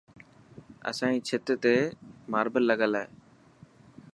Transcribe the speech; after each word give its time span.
اسائي 0.89 1.17
ڇت 1.27 1.47
تي 1.63 1.75
ماربل 2.31 2.63
لگل 2.69 2.91
هي. 2.99 3.05